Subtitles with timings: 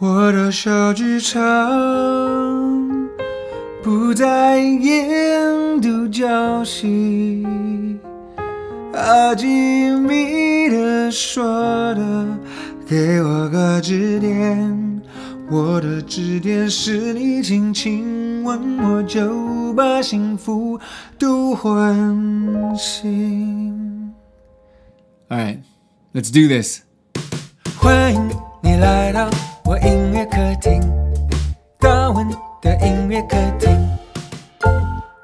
[0.00, 1.40] 我的小剧场
[3.82, 7.44] 不再演独角戏，
[8.94, 11.42] 阿基米德说
[11.96, 12.26] 的，
[12.86, 15.02] 给我个支点，
[15.50, 20.78] 我的支点是你轻轻吻我，就把幸福
[21.18, 21.92] 都唤
[22.76, 24.14] 醒。
[25.28, 25.58] Alright,
[26.14, 26.82] let's do this.
[27.80, 28.30] 欢迎
[28.62, 29.28] 你来到。
[29.68, 30.80] 我音乐客厅，
[31.78, 32.26] 大文
[32.62, 33.68] 的音乐客厅。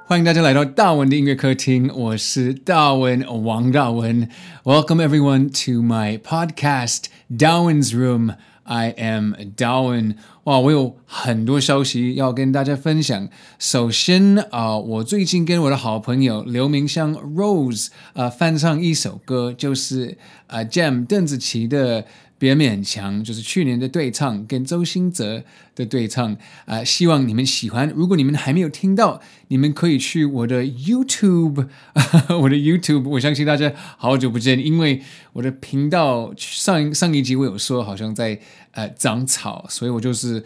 [0.06, 4.28] 欢迎大家来到大文的音乐客厅，我是大文王大文。
[4.62, 8.34] Welcome everyone to my podcast, Darwin's Room.
[8.64, 10.16] I am Darwin。
[10.44, 13.28] 哇，我有很多消息要跟大家分享。
[13.58, 22.04] 首先啊、我最近跟我的好朋友刘明湘 Rose 啊、呃、翻唱一首歌，就是啊、呃、Gem 邓紫棋的。
[22.44, 25.42] 别勉强，就是去年的对唱跟周兴哲
[25.74, 27.88] 的对唱啊、希望你们喜欢。
[27.96, 31.66] 如果你们还没有听到，你们可以去我的 YouTube，
[32.42, 33.08] 我的 YouTube。
[33.08, 35.00] 我相信大家好久不见，因为
[35.32, 38.38] 我的频道上上一集我有说好像在
[38.72, 40.44] 呃长草，所以我就是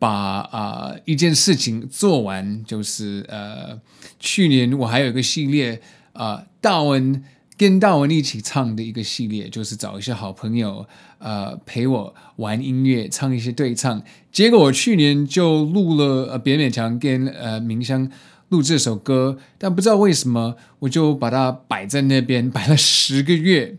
[0.00, 3.80] 把啊、一件事情做完，就是呃
[4.18, 5.80] 去年我还有一个系列
[6.14, 7.22] 啊、呃、大文。
[7.58, 10.86] 跟大文一起唱的一个系列，就是找一些好朋友，
[11.18, 14.00] 呃，陪我玩音乐，唱一些对唱。
[14.30, 18.08] 结果我去年就录了，呃，别勉强跟呃明香
[18.50, 23.76] 录这首歌，但不知道为什么，我就把它摆在那边，摆了十个月。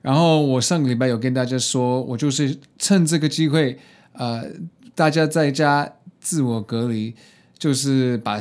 [0.00, 3.78] 然后我上个礼拜有跟大家说，我就是趁这个机会，
[4.12, 4.42] 呃，
[4.94, 7.14] 大家在家自我隔离，
[7.58, 8.40] 就是把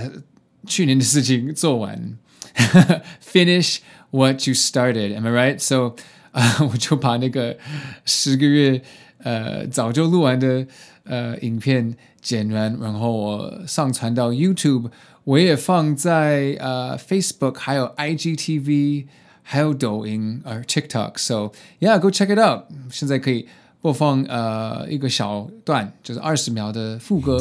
[0.65, 2.17] 去年的事情做完，
[3.21, 3.79] finish。
[4.10, 5.58] What you started, am I right?
[5.58, 5.94] So，
[6.32, 7.56] 啊、呃，我就把那个
[8.04, 8.82] 十个月
[9.22, 10.66] 呃早就录完的
[11.04, 14.90] 呃影片剪完，然后我上传到 YouTube，
[15.24, 19.06] 我也放在呃 Facebook，还有 IGTV，
[19.42, 22.64] 还有抖音，呃 TikTok。So yeah, go check it out。
[22.90, 23.48] 现在可以
[23.80, 27.40] 播放呃一个小段，就是二十秒的副歌。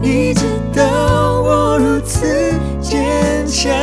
[0.00, 0.44] 你知
[0.74, 2.24] 道我如此
[2.80, 3.74] 坚强，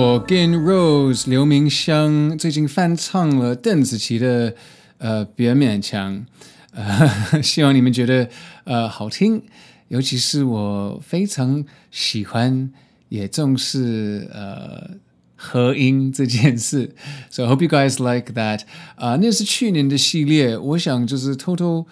[0.00, 4.54] 我跟 Rose 刘明湘最近翻唱了邓紫棋的
[4.98, 6.24] 呃别勉强，
[6.70, 8.28] 呃， 希望你们觉得
[8.62, 9.42] 呃好听，
[9.88, 12.70] 尤其是我非常喜欢
[13.08, 14.88] 也重视呃
[15.34, 16.94] 合音这件事
[17.28, 18.60] ，So I hope you guys like that。
[18.94, 21.84] 啊，那是去年的系列，我想就是偷偷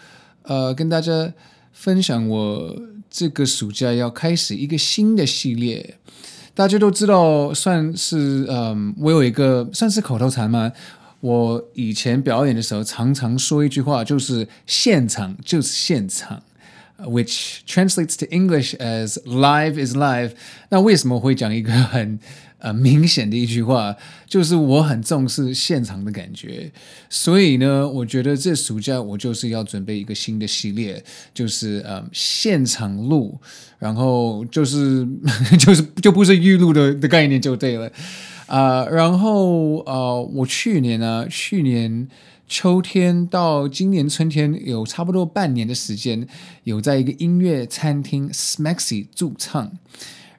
[0.42, 1.32] 呃跟大家
[1.72, 5.96] 分享我这个暑假要开始一个新的系列。
[6.56, 10.72] 大家都知道，算是嗯，我有一个算是口头禅吗。
[11.20, 16.42] 我以前表演的时候，常常说一句话，就是“现场就是现场
[17.00, 20.30] ”，which translates to English as “live is live”。
[20.70, 22.18] 那为什么会讲一个很？
[22.58, 23.94] 呃，明显的一句话
[24.26, 26.72] 就是我很重视现场的感觉，
[27.10, 33.38] 所以呢，我觉得这暑假我就是要准备一个新的系列，就是呃现场录，
[33.78, 35.06] 然后就是
[35.60, 37.92] 就是就不是预录的的概念就对了
[38.46, 42.08] 啊，呃，然后呃，我去年呢，去年
[42.48, 46.26] 秋天到今年春天有差不多半年的时间，
[46.64, 49.72] 有在一个音乐餐厅 Smexy 驻唱。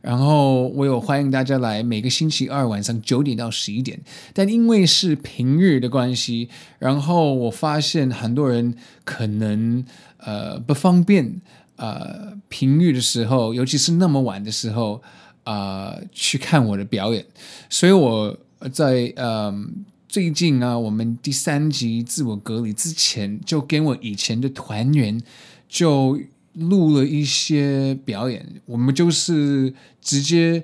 [0.08, 4.00] 然后我有欢迎大家来，每个星期二晚上九点到十一点。
[4.34, 6.48] 但因为是平日的关系，
[6.80, 8.74] 然后我发现很多人
[9.04, 9.84] 可能
[10.20, 11.42] 呃不方便
[11.76, 15.02] 呃平日的时候，尤其是那么晚的时候
[15.44, 17.26] 啊、去看我的表演。
[17.70, 18.38] 所以我
[18.72, 19.54] 在呃
[20.08, 25.22] 最近啊，我们第三集自我隔离之前，就跟我以前的团员
[25.68, 26.18] 就。
[26.58, 30.64] 录了一些表演，我们就是直接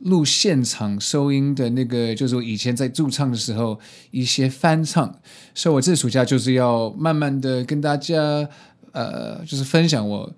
[0.00, 3.78] 录现场收音的那个，就是我以前在驻唱的时候
[4.10, 5.20] 一些翻唱，
[5.54, 8.48] 所以我这暑假就是要慢慢的跟大家，
[8.92, 10.32] 呃，就是分享我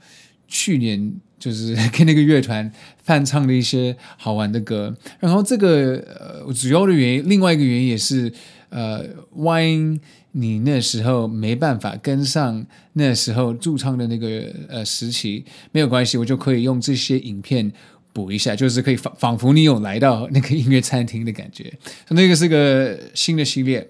[0.47, 2.71] 去年就是跟那个乐团
[3.03, 6.05] 翻唱的一些好玩的歌，然后这个
[6.47, 8.33] 呃主要的原因，另外一个原因也是，
[8.71, 10.01] 呃万一。
[10.33, 17.73] 你那时候没办法跟上那时候驻唱的那个呃时期，没有关系，我就可以用这些影片
[18.13, 21.73] 补一下，就是可以仿仿佛你有来到那个音乐餐厅的感觉。
[22.11, 23.89] 那个是个新的系列。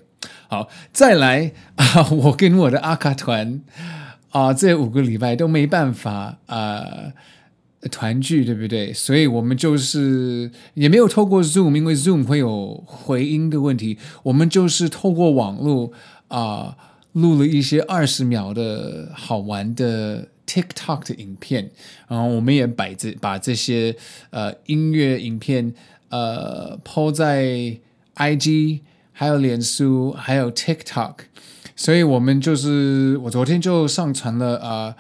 [0.49, 2.09] 好，再来啊！
[2.11, 3.61] 我跟我的阿卡团
[4.31, 7.13] 啊，这五个礼拜都没办法啊
[7.91, 8.93] 团聚，对不对？
[8.93, 13.99] 所以我们就是也没有透过 Zoom，因为 Zoom 会有回音的问题。
[14.25, 15.93] 我们就是透过网络
[16.29, 16.77] 啊，
[17.13, 21.71] 录了一些二十秒的好玩的 TikTok 的影片，
[22.09, 23.97] 然后我们也摆这把这些
[24.31, 25.73] 呃音乐影片
[26.11, 27.79] 呃抛在
[28.17, 28.81] IG。
[29.13, 31.15] 还有脸书，还有 TikTok，
[31.77, 34.95] 所以我们就是我昨天就上传了呃，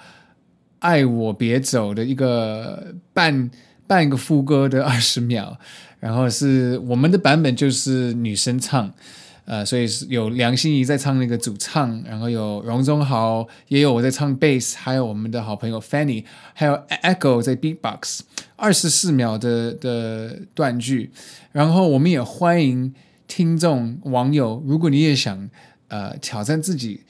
[0.81, 3.50] 爱我别走的一个半
[3.87, 5.56] 半个副歌的二十秒，
[6.00, 8.93] 然后是我们的版本就是女生唱，
[9.44, 18.21] 呃，所以是有梁心颐在唱那个主唱，然后有荣忠豪，也有我在唱 bass，还有我们的好朋友 Fanny，还有 Echo 在 beatbox，
[18.56, 21.11] 二十四秒的的断句，
[21.53, 22.93] 然后我们也欢迎。
[23.33, 25.49] 听众网友，如果你也想
[25.87, 27.03] 呃挑战自己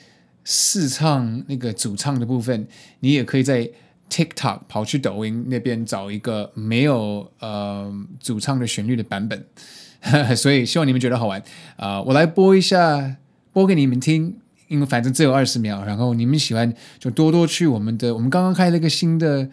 [0.44, 2.66] 试唱那个主唱的部分，
[3.00, 3.70] 你也可以在
[4.08, 9.44] TikTok 跑去抖音那边找一个没有呃主唱的旋律的版本，
[10.36, 11.40] 所以希望你们觉得好玩
[11.76, 12.02] 啊、呃！
[12.02, 13.16] 我来播一下，
[13.52, 14.36] 播给你们听，
[14.68, 19.48] 因为反正只有二十秒，然后你们喜欢就多多去我们的，我们刚刚开了一个新的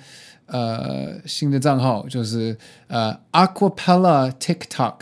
[0.48, 2.57] 呃新的账号，就是
[2.88, 4.95] 呃 Aquapella TikTok。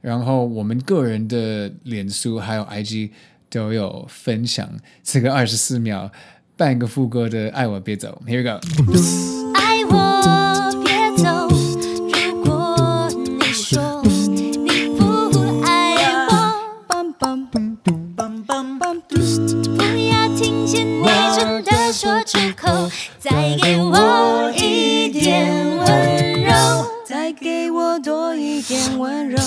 [0.00, 3.10] 然后我们个人的脸书还有 IG
[3.54, 4.68] 都有分享
[5.04, 6.10] 这个二十四秒
[6.56, 8.58] 半个副歌的“爱我别走 ”，Here we go。
[9.54, 11.48] 爱我别走，
[12.12, 14.58] 如果你说你
[14.98, 15.94] 不爱
[16.26, 16.66] 我，
[19.76, 21.06] 不要听见你
[21.36, 22.90] 真的说出口，
[23.20, 26.50] 再给我一点温柔，
[27.06, 29.38] 再给我多一点温柔。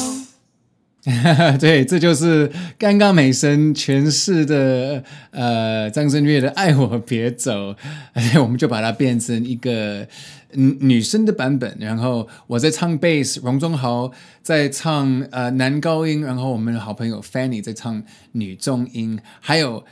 [1.58, 5.02] 对，这就是刚刚美声诠释的
[5.32, 7.74] 呃张震岳的《爱我别走》，
[8.44, 10.06] 我们就把它变成一个
[10.52, 14.12] 女生的版本，然后我在唱 bass，荣忠豪
[14.42, 19.86] 在唱呃男高音，然后我们的好朋友 Fanny 在唱女中音，还有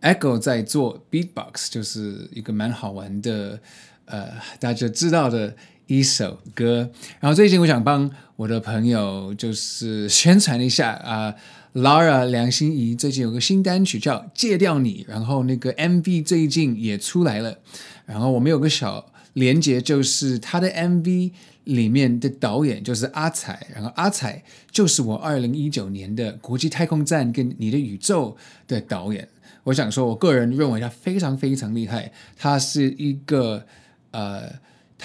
[0.00, 3.60] Echo 在做 beatbox，就是一个蛮好玩的
[4.06, 5.54] 呃大家知道的。
[5.86, 6.90] 一首歌，
[7.20, 11.34] 然后最近我想帮我的朋友就是宣传一下啊、
[11.72, 17.58] 呃、，Lara 梁心颐最近有个新单曲叫《戒掉你》，然后那个 MV 最近也出来了，
[18.06, 21.32] 然后我们有个小连接，就是他的 MV
[21.64, 28.36] 里面的导演就是阿彩，然后阿彩就是我二零一九年的国际太空站跟你的宇宙
[28.66, 29.28] 的导演，
[29.64, 33.66] 我想说，我个人认为他非常非常厉害，他是一个
[34.12, 34.50] 呃。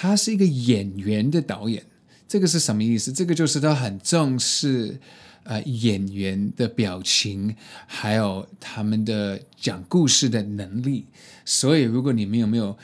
[0.00, 1.82] 他是一个演员的导演，
[2.28, 3.12] 这个是什么意思？
[3.12, 5.00] 这个就是他很重视
[5.42, 7.56] 呃演员的表情，
[7.88, 11.06] 还有他们的讲故事的能力。
[11.44, 12.78] 所以，如果你们有没有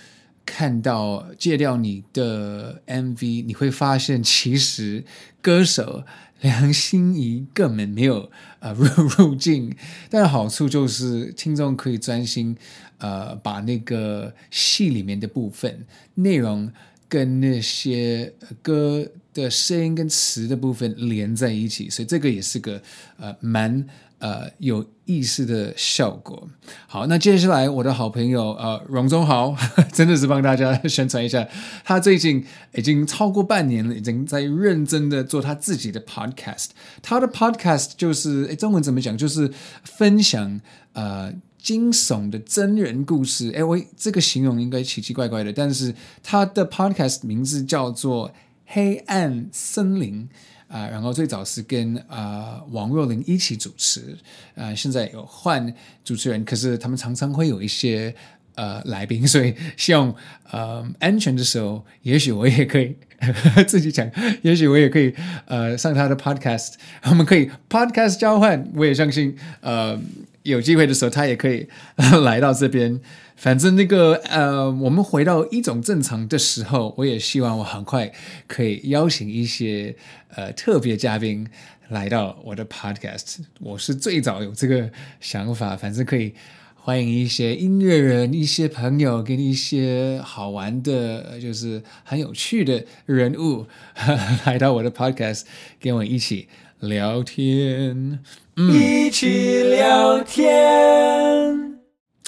[0.45, 5.05] 看到戒掉你的 MV，你会发现其实
[5.41, 6.03] 歌手
[6.41, 8.29] 梁心颐根本没有
[8.59, 8.87] 呃入
[9.31, 9.73] 入镜，
[10.11, 12.57] 但好处就是听众可以专心
[12.99, 16.73] 呃把那个戏里面的部分内容。
[17.09, 22.81] 跟那些歌的声音跟词的部分连在一起，所以这个也是个
[23.19, 23.87] 呃蛮
[24.19, 26.49] 呃有意思的效果。
[26.87, 29.57] 好，那接下来我的好朋友呃荣忠豪
[29.93, 31.47] 真的是帮大家宣传一下，
[31.85, 36.69] 他最近已经超过半年了，已经在认真的做他自己的 podcast。
[37.03, 39.17] 他的 podcast 就是诶中文怎么讲？
[39.19, 39.51] 就是
[39.83, 40.61] 分享
[40.93, 41.33] 呃。
[41.65, 48.29] 惊悚的真人故事，哎，我这个形容应该奇奇怪怪的，但是他的 podcast 名字叫做
[48.67, 50.29] 《黑暗森林》
[50.77, 54.19] 啊、然后最早是跟啊、呃、王若琳一起主持，
[54.55, 55.73] 啊、呃，现在有换
[56.05, 58.15] 主持人，可是他们常常会有一些
[58.57, 60.15] 呃来宾，所以希望
[60.51, 64.11] 呃安全的时候，也许我也可以呵 呵自己讲，
[64.43, 65.15] 也许我也可以
[65.47, 69.99] 呃上他的 podcast，我们可以 podcast 交换，我也相信呃。
[70.45, 71.67] 有机会的时候，他也可以
[72.25, 73.01] 来到这边。
[73.37, 78.13] 反正那个呃，我们回到一种正常的时候，我也希望我很快
[78.47, 79.97] 可以邀请一些
[80.37, 81.49] 呃特别嘉宾
[81.89, 83.39] 来到我的 podcast。
[83.61, 86.35] 我是最早有这个想法，反正可以
[86.77, 93.67] 欢迎一些音乐人、一些朋友，跟一些好玩的，就是很有趣的人物
[94.47, 95.43] 来到我的 podcast，
[95.81, 96.49] 跟我一起
[96.79, 98.21] 聊天。
[98.57, 101.81] 嗯、一起聊天，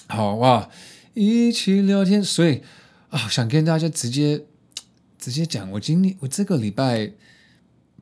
[0.09, 0.68] 好哇！
[1.14, 2.62] 一起聊天，所以
[3.11, 4.45] 啊，想跟大家直接
[5.18, 7.12] 直接讲，我今天我这个礼拜，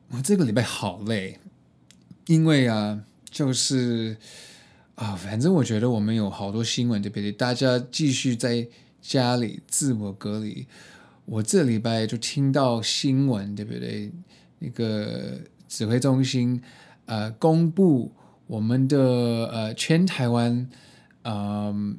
[0.09, 1.39] 我这个礼拜好累，
[2.25, 4.17] 因为啊，就是
[4.95, 7.31] 啊，反正我觉得我们有好多新闻，对不对？
[7.31, 8.67] 大家继续在
[9.01, 10.65] 家里自我隔离。
[11.25, 14.11] 我这礼拜就听到新闻，对不对？
[14.57, 16.61] 那个指挥中心
[17.05, 18.11] 呃公布
[18.47, 18.97] 我们的
[19.51, 20.69] 呃全台湾，
[21.23, 21.93] 嗯、呃，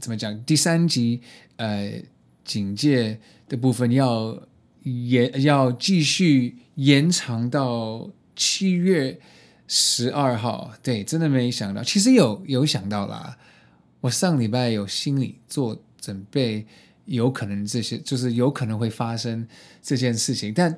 [0.00, 0.42] 怎么讲？
[0.44, 1.20] 第三级
[1.56, 2.02] 呃
[2.44, 4.42] 警戒的部分要
[4.82, 9.18] 延，要继续延长到七月
[9.66, 10.72] 十二号。
[10.82, 13.36] 对，真的没想到，其实有有想到啦。
[14.00, 16.66] 我上礼拜有心理做准备。
[17.06, 19.46] 有可能这些就是有可能会发生
[19.82, 20.74] 这件事情，但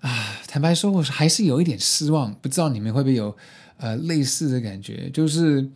[0.00, 2.34] 啊， 坦白说，我还是有一点失望。
[2.34, 3.36] 不知道你们会不会有
[3.78, 5.10] 呃类似的感觉？
[5.10, 5.68] 就是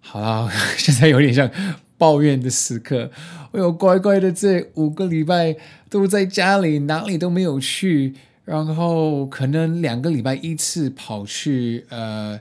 [0.00, 1.50] 好了，现在有点像
[1.96, 3.10] 抱怨的时刻。
[3.52, 5.56] 我有乖乖的这五个礼拜
[5.88, 12.40] 都在家里，哪里都没有去，然后可能两个礼拜一次跑去呃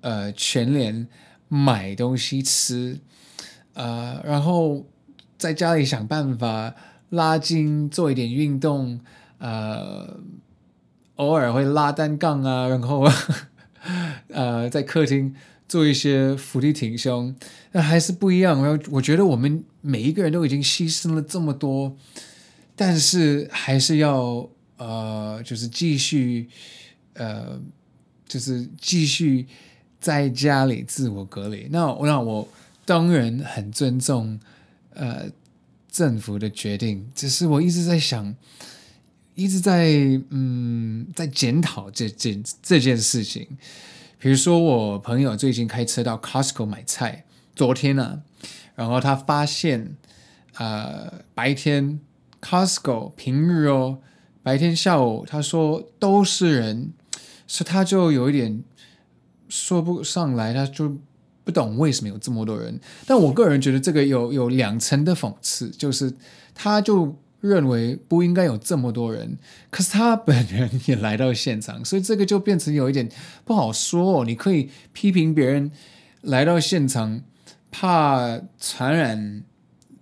[0.00, 1.06] 呃全联
[1.48, 2.98] 买东西吃，
[3.74, 4.86] 呃，然后。
[5.38, 6.72] 在家里想办法
[7.10, 9.00] 拉筋，做一点运动，
[9.42, 10.20] 呃，
[11.16, 13.04] 偶尔会拉单杠啊，然后
[14.30, 15.34] 呃，在客厅
[15.66, 17.34] 做一些伏地挺胸，
[17.72, 18.62] 那还是不一样。
[18.62, 21.96] 然后我觉得我们每一个人都已经牺牲了这么多，
[22.76, 26.48] 但是还是要呃，就是继续
[27.14, 27.60] 呃，
[28.28, 29.46] 就是继续
[30.00, 31.66] 在家里自我隔离。
[31.70, 32.48] 那那我
[32.84, 34.38] 当然很尊重。
[34.94, 35.24] 呃，
[35.90, 38.34] 政府的决定，只是我一直在想，
[39.34, 39.92] 一直在
[40.30, 43.46] 嗯，在检讨这件这件事情。
[44.18, 47.24] 比如说，我朋友最近开车到 Costco 买菜，
[47.54, 48.20] 昨天呢、啊，
[48.74, 49.96] 然后他发现，
[50.56, 52.00] 呃，白天
[52.40, 53.98] Costco 平日哦，
[54.42, 56.92] 白天下午他说都是人，
[57.46, 58.62] 所以他就有一点
[59.48, 60.98] 说不上来，他就。
[61.44, 66.14] 不懂为什么有这么多人，但我个人觉得这个有有两层的讽刺，就是
[66.54, 69.36] 他就认为不应该有这么多人，
[69.68, 73.06] 可是他本人也来到现场，所以这个就变成有一点
[73.44, 74.24] 不好说哦。
[74.24, 75.70] 你可以批评别人
[76.22, 77.20] 来到现场
[77.70, 79.42] 怕传染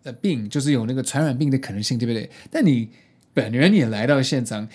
[0.05, 2.31] 的病，就是有那个传染病的可能性，对不对？
[2.51, 2.91] 但你
[3.35, 4.69] 本人也来到现场，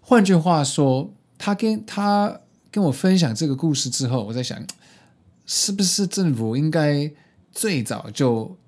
[0.00, 2.40] 换句话说，他跟他
[2.72, 4.60] 跟我分享这个故事之后，我在想。
[5.48, 7.08] 是不是政府应该
[7.52, 8.58] 最早就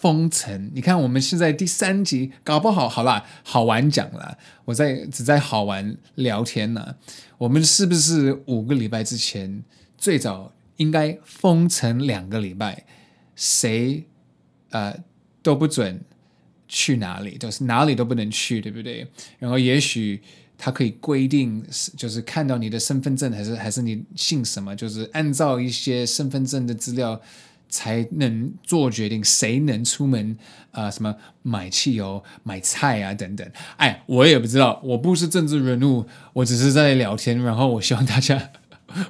[0.00, 0.70] 封城？
[0.74, 6.96] 你看我们现在第三集，搞不好好啦，好玩讲了，我在只在好玩聊天呢。
[7.38, 9.62] 我们是不是五个礼拜之前
[9.96, 12.84] 最早应该封城两个礼拜？
[13.34, 14.04] 谁
[14.70, 14.96] 呃
[15.42, 16.00] 都不准
[16.68, 19.06] 去哪里，就是哪里都不能去，对不对？
[19.38, 20.20] 然后也许。
[20.56, 21.62] 他可以规定，
[21.96, 27.20] 就是看到你的身份证，还是还是你姓什么，就是按照一些身份证的资料
[27.74, 30.38] 才能做决定，谁能出门
[30.70, 33.44] 啊、什么买汽油、买菜啊等等。
[33.78, 37.42] 哎，我也不知道，我不是政治人物，我只是在聊天。
[37.42, 38.52] 然后我希望大家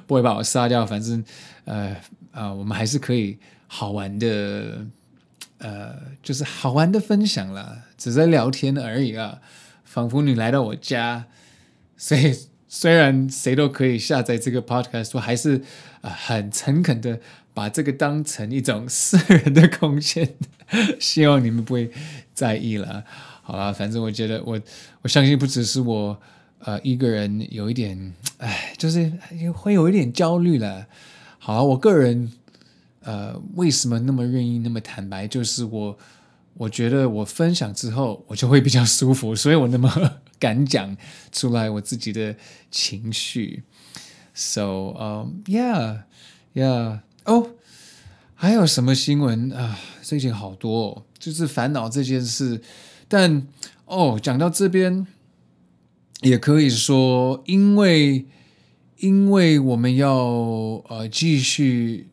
[0.07, 1.23] 不会把我杀掉，反正
[1.65, 1.89] 呃
[2.31, 4.87] 啊、 呃，我们还是可以好玩的，
[5.59, 9.41] 呃，就是好玩的分享啦，只在聊天而已啊。
[9.83, 11.25] 仿佛你来到我家，
[11.95, 12.35] 所以
[12.67, 15.61] 虽然谁都可以下载这个 podcast，我还是
[16.01, 17.19] 呃很诚恳的
[17.55, 20.35] 把这个当成一种私人的空间，
[20.99, 21.89] 希望你们不会
[22.35, 23.03] 在意了。
[23.41, 24.61] 好了，反正我觉得我
[25.01, 26.21] 我相信不只是我
[26.59, 29.11] 呃一个人有一点哎，就是
[29.55, 30.85] 会有一点焦虑了。
[31.39, 32.31] 好，我个人
[33.01, 35.97] 呃为什么那么愿意那么坦白，就是我。
[36.57, 39.91] 我觉得我分享之后，我就会比较舒服，所以我那么
[40.39, 40.95] 敢讲
[41.29, 42.33] 出来我自己的
[42.71, 43.63] 情绪。
[44.33, 46.03] So, um, yeah,
[46.53, 46.99] yeah.
[47.25, 47.51] 哦，
[48.33, 49.77] 还有什么新闻啊？
[50.01, 52.61] 最近好多哦，就是烦恼这件事。
[53.07, 53.47] 但
[53.85, 55.05] 哦，讲到这边，
[56.21, 58.25] 也可以说，因为
[58.97, 60.15] 因为我们要
[60.87, 62.07] 呃继续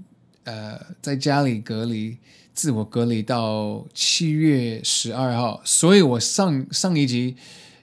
[0.45, 2.19] 呃在家里隔离。
[2.55, 7.35] 自我隔离到七月十二号，所以我上上一集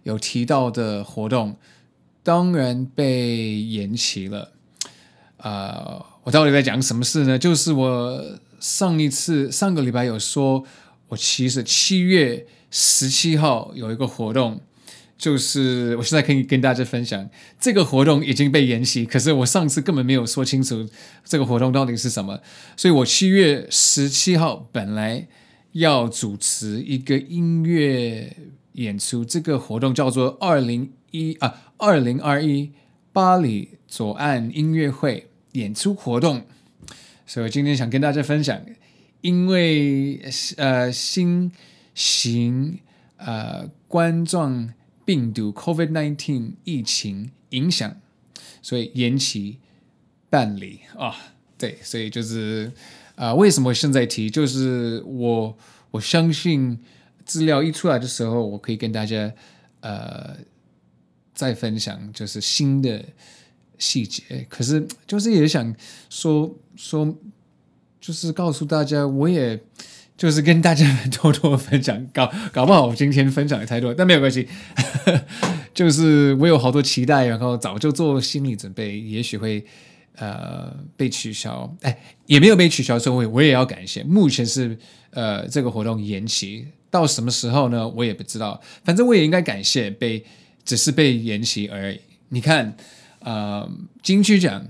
[0.04, 1.58] 有提到的活动，
[2.22, 4.52] 当然被延期了。
[5.38, 7.38] 呃，我到底在讲什么事呢？
[7.38, 10.64] 就是我上一次上个礼拜有说，
[11.10, 14.62] 我其实七月十七号有一个活动。
[15.18, 20.88] 就是我现在可以跟大家分享，这个活动已经被延期，可是我上次根本没有说清楚
[21.26, 22.40] 这个活动到底是什么，
[22.78, 25.28] 所以我七月十七号本来
[25.74, 28.34] 要主持一个音乐
[28.72, 32.72] 演出，这个活动叫做二零一啊二零二一
[33.12, 36.46] 巴黎左岸音乐会演出活动，
[37.25, 38.60] 所以我今天想跟大家分享，
[39.22, 40.22] 因为
[40.58, 41.51] 呃新
[41.94, 42.79] 型
[43.18, 44.74] 呃冠状
[45.06, 47.96] 病毒 COVID-19 疫情影响，
[48.62, 49.58] 所以延期
[50.29, 51.15] 办理啊，
[51.58, 52.72] 对，所以就是
[53.15, 54.29] 啊、为什么现在提？
[54.29, 55.58] 就是我
[55.91, 56.79] 我相信。
[57.25, 59.32] 资料一出来的时候，我可以跟大家
[59.82, 60.36] 呃
[61.36, 63.06] 再分享，就是新的
[63.80, 64.46] 细节。
[64.48, 65.74] 可是就是也想
[66.10, 67.18] 说说，
[68.00, 69.60] 就是告诉大家，我也
[70.16, 70.86] 就是跟大家
[71.20, 72.06] 多多分享。
[72.14, 74.48] 搞搞不好我今天分享的太多，但没有关系，
[75.74, 79.66] 就是我有好多期待，然后早就做心理准备，也许会
[80.18, 81.76] 呃被取消。
[81.82, 84.04] 哎，也没有被取消，所以我也要感谢。
[84.04, 84.78] 目前是
[85.12, 86.68] 呃这个活动延期。
[86.92, 87.88] 到什么时候呢？
[87.88, 88.60] 我也不知道。
[88.84, 90.26] 反正我也应该感谢被，
[90.66, 92.00] 只是被延期而已。
[92.30, 92.76] 你看，
[93.20, 93.70] 呃，
[94.02, 94.68] 金曲奖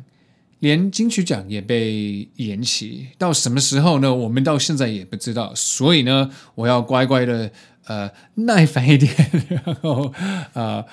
[0.59, 4.13] 连金曲奖也被延期，到什么时候呢？
[4.13, 5.53] 我们到现在也不知道。
[5.55, 7.51] 所以呢，我要乖乖的，
[7.85, 9.13] 呃，耐烦一点，
[9.47, 10.13] 然后
[10.53, 10.83] 呃，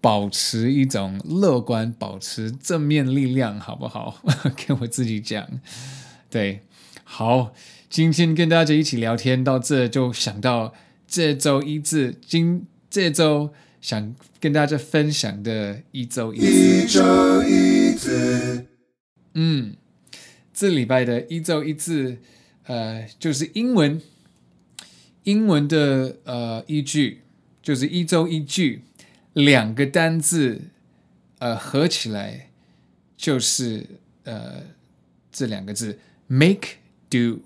[0.00, 4.22] 保持一种乐观，保持正面力量，好不好？
[4.66, 5.46] 跟我自己讲，
[6.30, 6.60] 对，
[7.04, 7.52] 好。
[7.90, 10.72] 今天跟大家一起聊天到这，就想到
[11.08, 16.46] 这周一字，今这周想跟大家分享的一周一字。
[16.46, 18.66] 一周一字，
[19.34, 19.76] 嗯，
[20.52, 22.18] 这礼拜的一周一字，
[22.64, 24.00] 呃，就是英文，
[25.24, 27.22] 英文的呃一句，
[27.62, 28.82] 就是一周一句，
[29.32, 30.62] 两个单字，
[31.38, 32.50] 呃，合起来
[33.16, 33.86] 就是
[34.24, 34.62] 呃
[35.30, 36.76] 这两个字，make
[37.08, 37.40] do。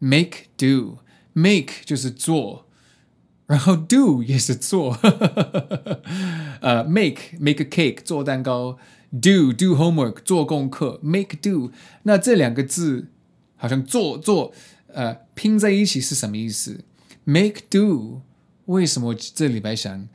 [0.00, 2.67] Make do，make 就是做，
[3.48, 4.96] 然后 do 也是做。
[6.60, 8.78] 呃、uh,，make make a cake 做蛋糕
[9.10, 11.72] ，do do homework 做功课，make do。
[12.04, 13.08] 那这两个字
[13.56, 14.52] 好像做做，
[14.92, 16.84] 呃，拼在一起是什么意思
[17.24, 18.20] ？Make do
[18.66, 20.08] 为什么这礼拜想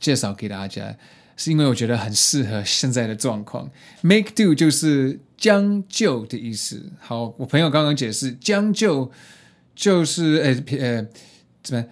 [0.00, 0.96] 介绍给大家？
[1.36, 3.70] 是因为我觉得很适合现在的状况。
[4.00, 6.90] Make do 就是将就的意思。
[6.98, 9.12] 好，我朋友刚刚解释，将就
[9.76, 11.06] 就是呃呃
[11.62, 11.84] 怎么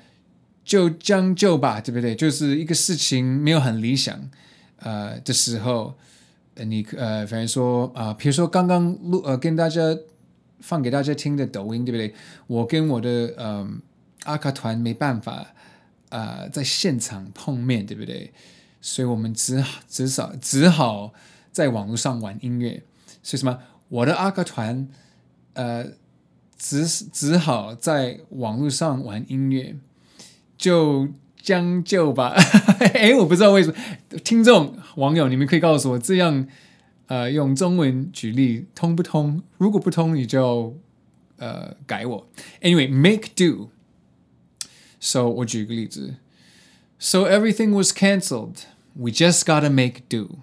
[0.67, 2.15] 就将就吧，对不对？
[2.15, 4.29] 就是一个事情没有很理想
[4.81, 5.95] 呃的时候，
[6.57, 9.81] 你呃反正说啊，比如说刚刚录呃跟大家
[10.61, 12.13] 放给大家听的抖音，对不对？
[12.49, 13.81] 我跟我的嗯、
[14.25, 15.55] 阿卡团没办法
[16.09, 18.33] 啊、呃、在现场碰面，对不对？
[18.81, 21.13] 所以我们只好至少只好
[21.53, 22.83] 在网络上玩音乐。
[23.23, 23.61] 所以什么？
[23.89, 24.89] 我的阿卡团，
[25.53, 25.87] 呃，
[26.59, 29.77] 只只好在网络上玩音乐，
[30.67, 31.07] 就
[31.41, 32.35] 将就吧。
[32.93, 36.45] 哎，我不知道为什么，听众网友，你们可以告诉我，这样
[37.07, 39.41] 呃用中文举例通不通？
[39.59, 40.77] 如果不通，你就
[41.37, 42.27] 呃改我。
[42.63, 43.69] Anyway，make do。
[44.99, 46.17] So 我举个例子。
[46.99, 48.65] So everything was cancelled.
[48.95, 50.39] We just gotta make do。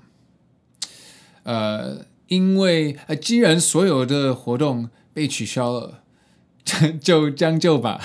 [1.43, 6.03] 呃，因为呃，既然所有的活动被取消了，
[7.01, 7.99] 就将就吧。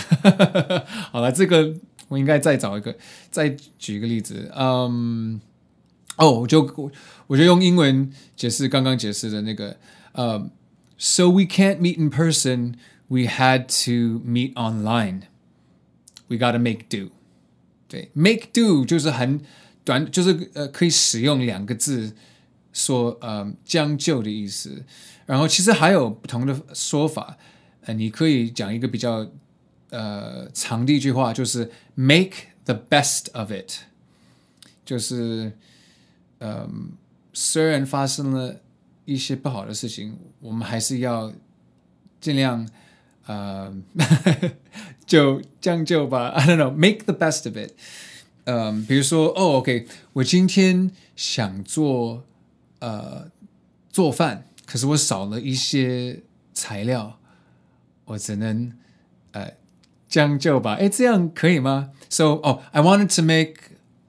[1.12, 1.76] 好了，这个
[2.08, 2.96] 我应该再找一个，
[3.30, 4.50] 再举一个例子。
[4.56, 5.40] 嗯，
[6.16, 6.92] 哦，我就
[7.26, 9.76] 我就用英文解释刚刚解释的那个。
[10.12, 10.50] 呃
[10.98, 12.74] ，So we can't meet in person.
[13.06, 15.22] We had to meet online.
[16.26, 17.12] We gotta make do。
[17.88, 19.40] 对，make do 就是很。
[19.84, 22.14] 短就是呃，可以使用两个字
[22.74, 24.84] 说呃将就的意思。
[25.24, 27.38] 然后其实还有不同的说法，
[27.86, 29.26] 呃，你可以讲一个比较
[29.90, 32.32] 呃长的一句话，就是 make
[32.64, 33.72] the best of it，
[34.84, 35.52] 就是
[36.38, 36.68] 呃
[37.32, 38.60] 虽然发生了
[39.04, 41.32] 一些不好的事情，我们还是要
[42.20, 42.68] 尽量
[43.26, 43.74] 呃
[45.06, 46.28] 就将就吧。
[46.28, 47.72] I don't know，make the best of it。
[48.44, 52.24] 嗯，比如说，哦，OK，我今天想做
[52.78, 53.30] 呃
[53.90, 56.22] 做饭，可是我少了一些
[56.54, 57.18] 材料，
[58.06, 58.72] 我只能
[59.32, 59.52] 呃
[60.07, 60.73] 将就吧。
[60.75, 61.91] 哎，这样可以吗？
[62.09, 63.55] So, oh, I wanted to make,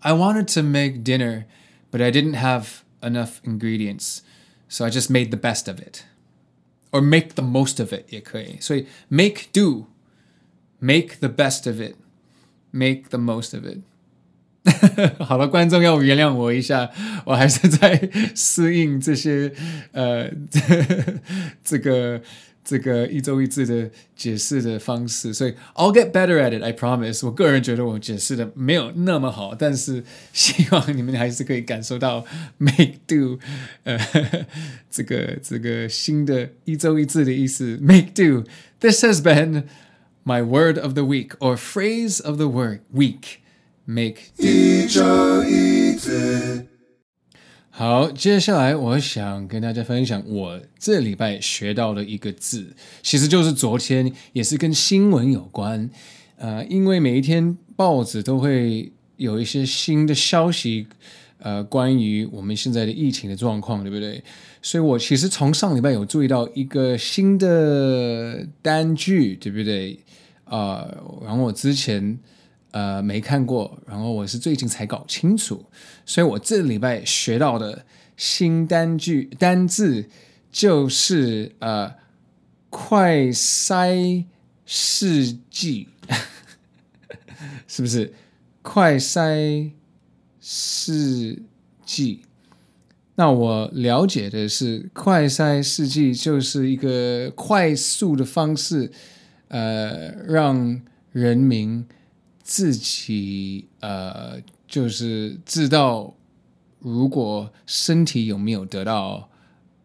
[0.01, 1.45] I wanted to make dinner,
[1.91, 4.21] but I didn't have enough ingredients,
[4.69, 6.05] so I just made the best of it,
[6.91, 8.59] or make the most of it 也可以。
[8.61, 9.87] 所以 make do,
[10.79, 11.95] make the best of it,
[12.71, 13.81] make the most of it。
[15.19, 16.91] 好了，观众要原谅我一下，
[17.27, 19.53] 我还是在适应这些
[19.93, 21.21] 呃这，
[21.63, 22.23] 这个
[22.69, 27.27] 这个一周一字的解释的方式，所以 I'll get better at it, I promise。
[27.27, 32.25] 我个人觉得我解释的没有那么好，但是希望你们还是可以感受到
[32.57, 33.39] make do，
[33.83, 33.99] 呃，
[34.91, 39.65] 这个这个新的一周一字的意思 make do。This has been
[40.25, 43.41] my word of the week or phrase of the word week.
[43.87, 46.68] Make 一周一字。
[47.80, 55.90] 好，接下来我想跟大家分享我这礼拜学到的一个字，其实就是昨天也是跟新闻有关。
[56.36, 60.88] 呃，因为每一天报纸都会有一些新的消息，
[61.38, 64.22] 呃，关于我们现在的疫情的状况，对不对？
[64.62, 69.98] 所以我其实从上礼拜有注意到一个新的单句，对不对？
[70.44, 72.20] 啊、呃，然后我之前。
[72.72, 75.66] 呃，没看过，然后我是最近才搞清楚，
[76.06, 80.08] 所以我这礼拜学到的新单句单字
[80.52, 81.96] 就是呃，
[82.70, 84.26] 快筛
[84.66, 85.88] 试剂，
[87.68, 88.14] 是不是？
[88.62, 89.72] 快筛
[90.40, 91.42] 试
[91.84, 92.22] 剂。
[93.16, 98.92] 那我了解的是，快筛试剂就是一个快速的方式，
[99.48, 101.86] 呃，让人民。
[102.50, 106.12] 自己呃，就是知道
[106.80, 109.30] 如果身体有没有得到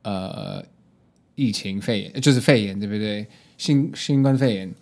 [0.01, 0.65] 呃
[1.35, 3.27] 疫情肺炎，就是肺炎，对不对？
[3.59, 4.75] 新新冠肺炎，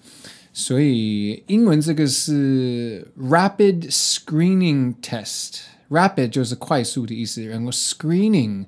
[0.52, 8.64] 所以英文这个是 rapid screening test，rapid 就是快速的意思，然后 screening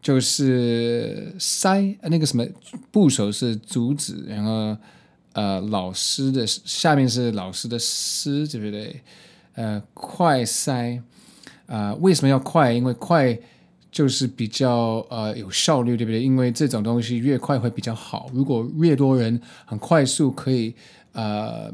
[0.00, 2.46] 就是筛，那个什么
[2.92, 4.76] 部首是阻止，然后。
[5.32, 9.00] 呃，老师的下面是老师的师，对不对？
[9.54, 11.00] 呃，快筛
[11.66, 12.72] 啊，为什么要快？
[12.72, 13.38] 因为快
[13.92, 16.20] 就是比较呃有效率，对不对？
[16.20, 18.28] 因为这种东西越快会比较好。
[18.32, 20.74] 如果越多人很快速可以
[21.12, 21.72] 呃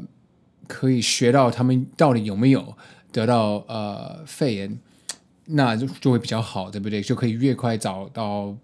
[0.67, 2.75] 可以学到他们到底有没有
[3.11, 4.79] 得到呃肺炎，
[5.45, 7.01] 那就就会比较好，对不对？
[7.01, 8.55] 就可以越快找到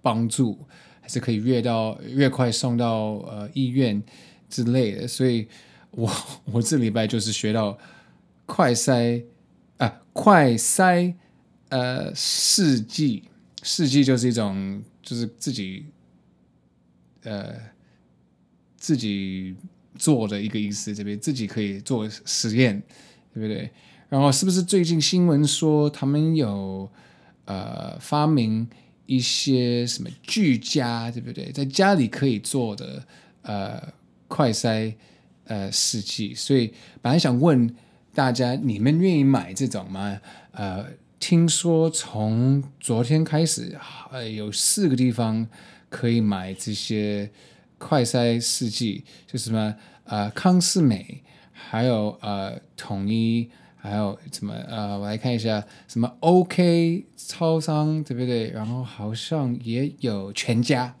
[0.00, 0.58] 帮助，
[1.02, 4.02] 还是可以越到越快送到呃医院。
[4.48, 5.46] 之类的，所以
[5.90, 6.10] 我
[6.46, 7.78] 我这礼拜就是学到
[8.46, 9.22] 快筛
[9.76, 11.14] 啊，快筛
[11.68, 13.24] 呃试剂，
[13.62, 15.86] 试剂就是一种就是自己
[17.24, 17.54] 呃
[18.76, 19.54] 自己
[19.96, 22.82] 做的一个意思，这边自己可以做实验，
[23.34, 23.70] 对不对？
[24.08, 26.90] 然后是不是最近新闻说他们有
[27.44, 28.66] 呃发明
[29.04, 31.52] 一些什么居家，对不对？
[31.52, 33.06] 在家里可以做的
[33.42, 33.97] 呃。
[34.28, 34.94] 快筛
[35.44, 37.74] 呃试剂，所以本来想问
[38.14, 40.20] 大家，你们愿意买这种吗？
[40.52, 40.86] 呃，
[41.18, 43.76] 听说从昨天开始，
[44.12, 45.48] 呃，有四个地方
[45.88, 47.30] 可以买这些
[47.78, 53.50] 快筛试剂，就是什么呃康是美，还有呃统一。
[53.80, 54.52] 还有什么？
[54.66, 58.50] 呃，我来看一下，什么 OK 超商，对不对？
[58.50, 60.96] 然后好像也有全家，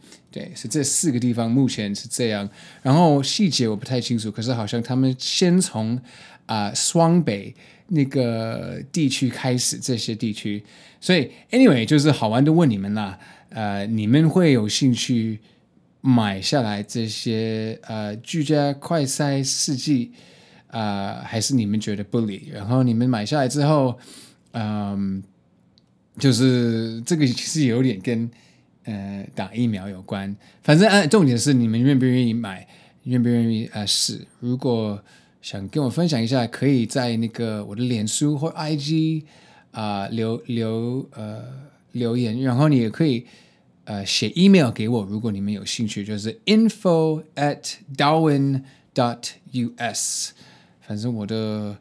[0.54, 2.48] 是这四个地方目前是这样。
[2.82, 6.00] 然后细节我不太清楚，可是好像他们先从
[6.46, 7.54] 啊、双北
[7.88, 10.62] 那个地区开始，这些地区。
[11.00, 13.18] 所以 anyway 就是好玩的问你们啦，
[13.50, 15.38] 呃，你们会有兴趣
[16.00, 20.12] 买下来这些呃居家快筛试剂？
[20.70, 22.50] 啊、还是你们觉得不理？
[22.52, 23.98] 然后你们买下来之后，
[24.52, 25.22] 嗯，
[26.18, 28.30] 就是这个其实有点跟
[28.88, 30.34] 呃打疫苗有关。
[30.62, 32.66] 反正啊，重点是你们愿不愿意买，
[33.04, 34.26] 愿不愿意啊试？
[34.40, 34.98] 如果
[35.42, 39.22] 想跟我分享一下，可以在那个我的脸书或 IG
[39.70, 41.44] 啊、留留呃
[41.92, 43.26] 留言，然后你也可以
[43.84, 48.62] 呃写 email 给我，如果你们有兴趣，就是 info at darwin
[48.94, 49.30] dot
[49.76, 50.32] us。
[50.80, 51.76] 反正我的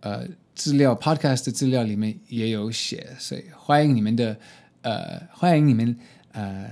[0.00, 4.36] 呃资料，podcast 的资料里面也有写，所以欢迎你们的
[4.82, 5.96] 呃欢迎你们
[6.32, 6.70] 呃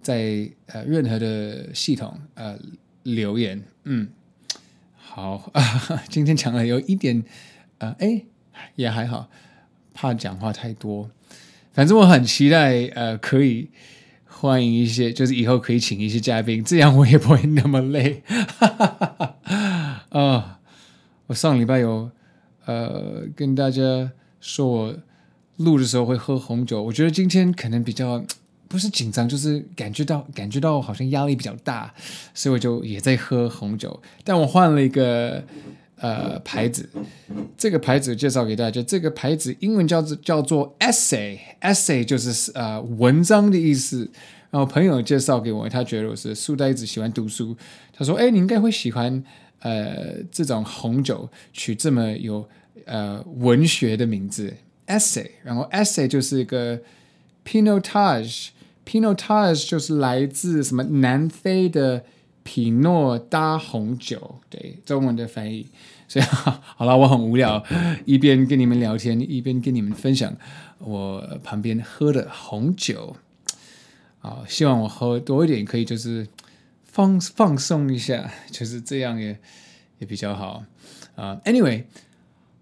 [0.00, 2.58] 在呃任何的系统呃
[3.02, 4.08] 留言，嗯，
[4.96, 5.62] 好，啊，
[6.08, 7.22] 今天讲了有一点
[7.78, 8.22] 呃哎
[8.76, 9.28] 也还好，
[9.92, 11.10] 怕讲话太多，
[11.72, 13.70] 反正我很期待呃可以
[14.24, 20.56] 欢迎一些，就是以后可以请一些嘉宾，这样我也不会那么累，哈哈哈哈啊。
[21.26, 22.10] 我上礼拜有，
[22.64, 24.96] 呃，跟大家说我
[25.58, 26.82] 录的时候会喝红酒。
[26.82, 28.24] 我觉得今天可能比较
[28.70, 31.92] 不是紧张，就是感觉到感觉到好像压力比较大，
[32.32, 34.00] 所以我就也在喝红酒。
[34.22, 35.42] 但我换了一个
[35.96, 36.88] 呃牌子，
[37.58, 44.08] 这个牌子介绍给大家，这个牌子英文叫做叫做 essay，essay 就是呃文章的意思。
[44.52, 47.56] 然后朋友介绍给我，他觉得我是书呆子，喜欢读书。
[47.92, 49.20] 他说：“哎，你应该会喜欢
[49.62, 52.48] 呃这种红酒，取这么有
[52.84, 54.54] 呃文学的名字
[54.86, 55.28] essay。
[55.42, 56.80] 然后 essay 就是一个
[57.44, 58.48] Pinotage
[58.90, 62.04] Pinotage 就是来自什么南非的
[62.42, 65.68] 皮诺大红酒，对中文的翻译。
[66.08, 67.64] 所以好了，我很无聊，
[68.04, 70.36] 一边跟你们聊天，一边跟你们分享
[70.78, 73.14] 我旁边喝的红酒。”
[74.22, 76.26] 啊，希望我喝多一点，可以就是
[76.82, 79.38] 放放松一下，就是这样也
[80.00, 80.64] 也比较好
[81.14, 81.40] 啊。
[81.44, 81.84] Anyway，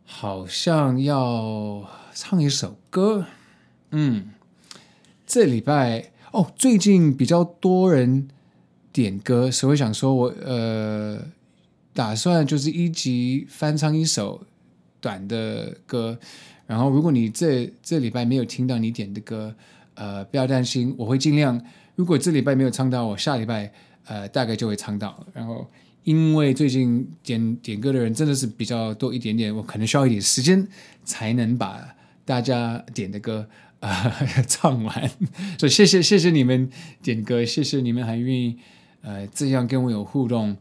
[0.04, 3.24] 好像要唱一首歌，
[3.92, 4.30] 嗯，
[5.26, 8.28] 这礼拜哦，最近比较多人
[8.92, 11.20] 点歌，所以想说我呃
[11.92, 14.42] 打算就是一集翻唱一首
[15.00, 16.18] 短的歌，
[16.66, 19.54] 然后如果你这这礼拜没有听到你点的歌。
[20.00, 21.60] 呃，不要担心，我会尽量。
[21.96, 23.68] 如果这礼拜没有唱到，我下礼拜
[24.04, 25.26] 呃大概就会唱到。
[25.34, 25.66] 然后，
[26.04, 30.64] 因为最近点点歌的人真的是比较多一点点，我可能需要一点时间
[31.04, 31.84] 才能把
[32.24, 33.44] 大家点的歌
[33.80, 34.12] 呃
[34.46, 35.10] 唱完。
[35.58, 36.70] 所以谢谢谢谢你们
[37.02, 38.58] 点歌，谢谢你们还愿意
[39.02, 40.56] 呃这样跟我有互动。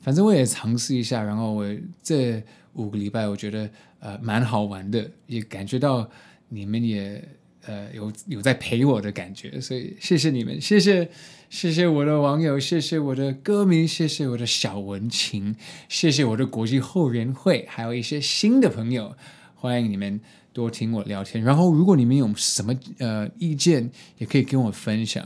[0.00, 1.66] 反正我也尝试一下，然后我
[2.02, 2.42] 这
[2.74, 6.08] 五个礼拜我觉得呃蛮好玩的，也感觉到
[6.48, 7.22] 你们也。
[7.64, 11.08] 呃，有有在陪我的感觉，所以谢谢你们，谢谢
[11.48, 15.54] 谢谢我的网友，谢谢我的歌迷，谢谢我的小文琴，
[15.88, 19.14] 谢谢我的国际后援会，还有一些新的朋友，
[19.62, 20.20] 欢迎你们
[20.52, 21.44] 多听我聊天。
[21.44, 25.24] 然后，如果你们有什么呃意见，也可以跟我分享。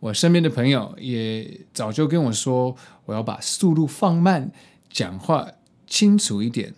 [0.00, 4.50] 我身边的朋友也早就跟我说，我要把速度放慢，
[4.90, 5.46] 讲话
[5.86, 6.74] 清楚一点，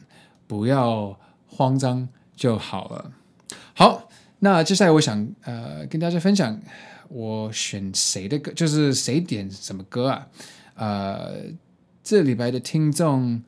[0.46, 3.12] 不要慌张就好了。
[3.72, 4.10] 好。
[4.40, 6.60] 那接下来我想呃跟大家分享
[7.08, 10.26] 我选谁的歌，就是谁点什么歌啊？
[10.74, 11.44] 呃，
[12.02, 13.42] 这礼拜的听众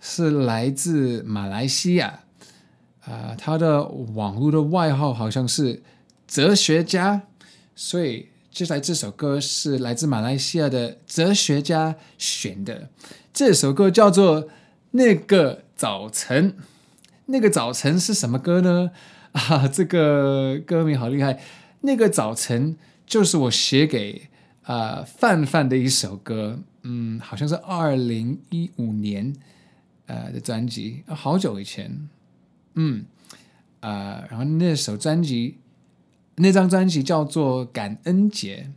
[0.00, 2.20] 是来自马来西亚，
[3.04, 5.82] 啊、他的网络的外号好像是
[6.26, 7.22] 哲学家，
[7.74, 12.90] 所以接下来这首歌是来自马来西亚的哲学家选的。
[13.32, 14.44] 这首歌叫做
[14.90, 16.52] 《那个早晨》，
[17.26, 18.90] 那个早晨是什么歌呢？
[19.32, 21.40] 啊，这个歌名好厉害！
[21.82, 24.28] 那个早晨就是我写给
[24.64, 29.32] 啊、范范的一首歌，嗯，好像是二零一五年
[30.06, 32.08] 呃的专辑，好久以前，
[32.74, 33.04] 嗯
[33.80, 35.58] 啊、呃，然后那首专辑，
[36.36, 38.70] 那张专辑叫做《感恩节》，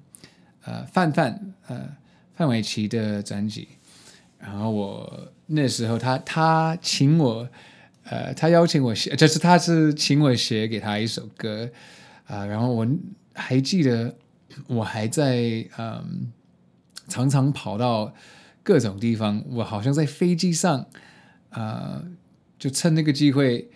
[0.65, 1.95] 呃，范范呃
[2.33, 3.67] 范玮琪的专辑，
[4.39, 7.49] 然后我那时候他他请我。
[8.05, 11.69] 呃，他邀请我写，就是他是请我写给他一首歌，
[12.25, 12.85] 啊、然后我
[13.33, 14.13] 还记得，
[14.67, 16.33] 我还在嗯，
[17.07, 18.13] 常常跑到
[18.61, 20.79] 各种地方，我好像在飞机上，
[21.51, 22.05] 啊、呃，
[22.59, 23.71] 就趁那个机会，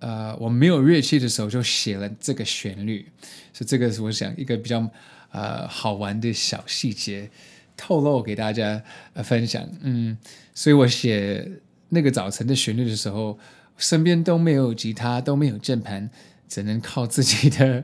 [0.00, 3.06] 呃，我没有乐器的时候就写了这个旋律，
[3.52, 4.90] 所以这个是我想一个比较
[5.30, 7.30] 呃好玩的小细节，
[7.76, 8.82] 透露给大家
[9.14, 10.18] 呃分享，嗯，
[10.52, 11.48] 所以我写
[11.90, 13.38] 那个早晨的旋律的时候。
[13.80, 16.10] 身边都没有吉他，都没有键盘，
[16.46, 17.82] 只能靠自己的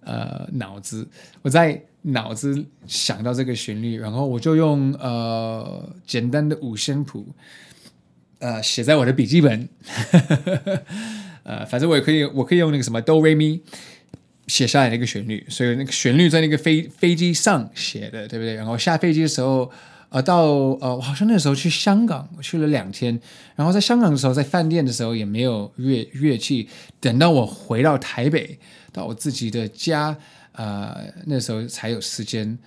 [0.00, 1.08] 呃脑子。
[1.42, 7.28] 我在脑子想到这个旋律，然后我就用呃简单的五线谱
[8.40, 9.68] 呃写在我的笔记本。
[11.42, 13.60] 呃，反正我也可以，我可以用那个什么哆瑞咪
[14.46, 18.54] 写下来那个旋律，所以那个旋律在那个飞飞机上写的，对不对？
[18.54, 19.70] 然后下飞机的时候。
[20.12, 20.42] 呃，到
[20.80, 23.16] 呃，我好像那时候去香港，我去了两天，
[23.54, 28.58] 然后在香港的时候，在饭店的时候也没有乐乐器，等到我回到台北，
[28.92, 30.16] 到我自己的家，
[30.50, 32.58] 呃，那时候才有时间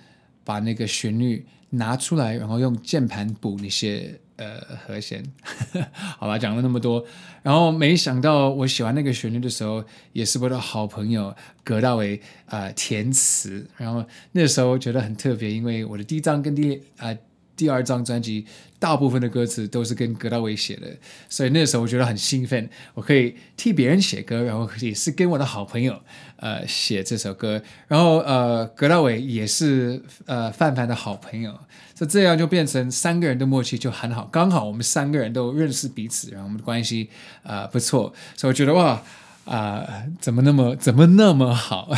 [0.42, 5.22] 把那个旋律拿出来，然后用键盘补那些呃和弦。
[6.18, 7.04] 好吧，讲了那么多，
[7.42, 17.14] 然后没想到我喜欢那个旋律的时候，也是我的好朋友葛大为啊、呃、填词，然后那时候觉得很特别，因为我的第一张跟第啊。
[17.56, 18.44] 第二张专辑
[18.80, 20.88] 大部分的歌词都是跟葛大为写的，
[21.28, 26.02] 所以那时候我觉得很兴奋，我可以替别人写歌，然后也是跟我的好朋友
[26.38, 31.56] 呃写这首歌，然后呃葛大为也是呃范范的好朋友，
[31.94, 37.08] 所以这样就变成三个人的默契就很好，刚好我们三个人都认识彼此，然后我们的关系
[37.42, 39.02] 呃不错，所以我觉得哇。
[39.44, 41.90] 啊、怎么那么怎么那么好？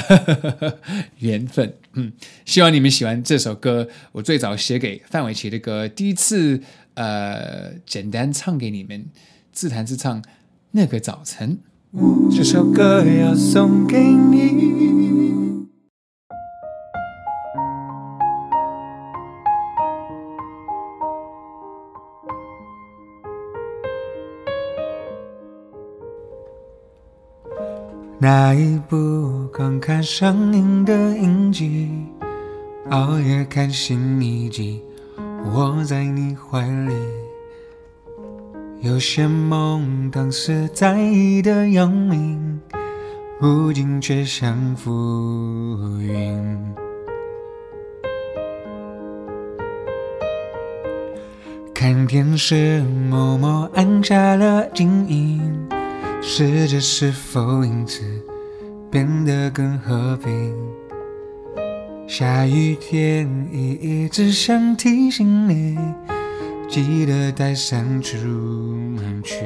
[1.21, 2.13] 缘分，嗯，
[2.45, 3.87] 希望你们喜欢这首歌。
[4.11, 6.61] 我最早写给范玮琪的歌，第一次
[6.95, 9.07] 呃，简单唱给你们，
[9.53, 10.25] 自弹自唱
[10.73, 11.61] 那个早晨。
[12.33, 14.86] 这首歌要送给你。
[28.19, 31.91] 那一部刚看上映的影集，
[32.89, 34.83] 熬夜看新一集，
[35.53, 36.95] 窝在你怀里。
[38.81, 42.59] 有些梦当时在意的要命，
[43.39, 44.91] 如今却像浮
[46.01, 46.75] 云。
[51.75, 55.69] 看电视，默默按下了静音，
[56.29, 58.03] 世界是否因此
[58.91, 60.53] 变得更和平？
[62.09, 65.79] 下雨天，一直想提醒你。
[66.69, 69.37] 记得带伞出门去。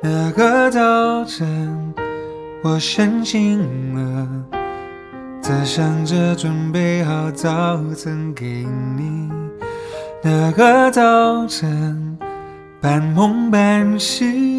[0.00, 1.92] 那个早晨，
[2.62, 4.28] 我先醒了，
[5.40, 8.64] 在想着准备好早餐给
[8.96, 9.28] 你。
[10.22, 12.16] 那个早晨，
[12.80, 14.51] 半梦半醒，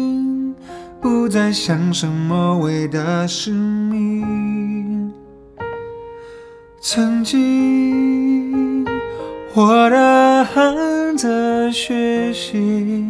[1.04, 5.12] 不再想什么伟大使命。
[6.80, 8.86] 曾经，
[9.54, 10.74] 我的汗。
[11.16, 13.06] 的学习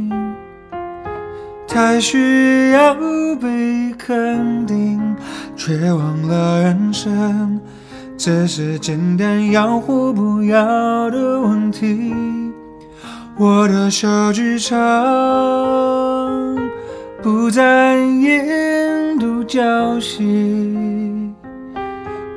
[1.67, 5.01] 太需要被肯定，
[5.57, 7.59] 却忘了人生
[8.17, 12.13] 只是简单要或不要的问题。
[13.39, 14.77] 我的小剧场
[17.25, 21.33] 不再演独角戏，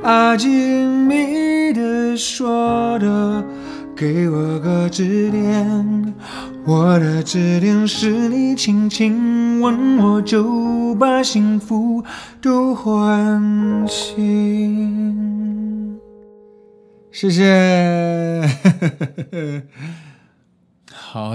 [0.02, 3.44] 阿基米德说的。
[3.94, 6.14] 给我个支点，
[6.66, 12.02] 我的支点是你轻轻吻我，就把幸福
[12.42, 16.00] 都唤醒。
[17.12, 18.42] 谢谢，
[20.94, 21.34] 好，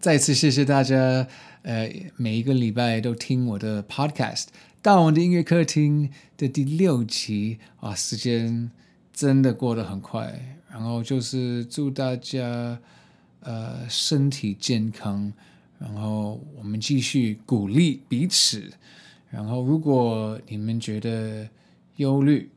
[0.00, 1.28] 再次谢谢大家，
[1.68, 4.44] 呃，每一个礼拜都听我的 podcast
[4.80, 8.70] 《大王的音乐客厅》的第六集啊，时间
[9.12, 10.56] 真的过得很快。
[10.70, 12.80] 然后就是祝大家
[13.40, 15.30] 呃身体健康，
[15.78, 18.72] 然后我们继续鼓励彼此。
[19.28, 21.46] 然后如果你们觉得
[21.96, 22.50] 忧虑，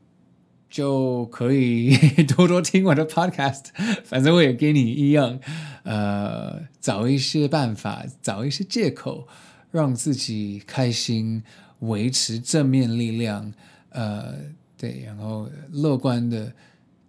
[0.72, 1.94] 就可以
[2.34, 3.66] 多多听我的 podcast。
[4.04, 5.38] 反正我也跟你一样，
[5.84, 9.28] 呃，找一些办法，找一些借口，
[9.70, 11.44] 让自己开心，
[11.80, 13.52] 维持正面力量。
[13.90, 14.34] 呃，
[14.78, 16.52] 对，然后乐观的。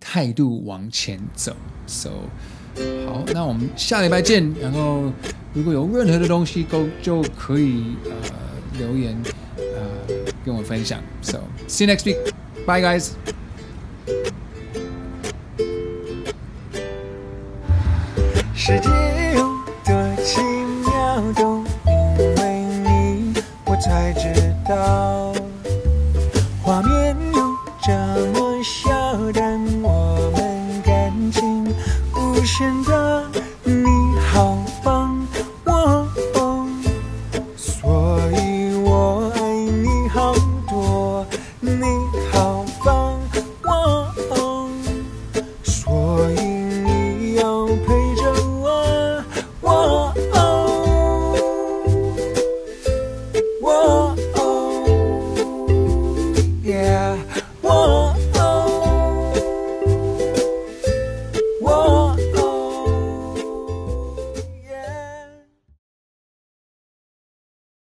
[0.05, 1.55] 态度往前走
[1.87, 2.09] ，so
[3.05, 4.53] 好，那我们下礼拜见。
[4.61, 5.09] 然后
[5.53, 8.35] 如果有任何的东西，都就可以呃
[8.77, 9.17] 留言
[9.57, 11.01] 呃跟我分享。
[11.21, 12.17] So see you next week,
[12.65, 13.13] bye guys。
[18.53, 18.89] 世界
[19.35, 19.39] 有
[19.85, 20.41] 多奇
[20.85, 21.91] 妙，都因
[22.35, 22.41] 为
[22.83, 23.33] 你，
[23.65, 24.33] 我才知
[24.67, 25.33] 道。
[26.61, 27.91] 画面有这